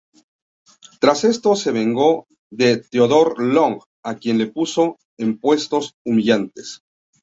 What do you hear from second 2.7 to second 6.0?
Theodore Long a quien le puso en puestos